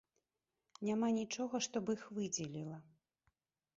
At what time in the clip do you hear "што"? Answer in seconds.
1.67-1.77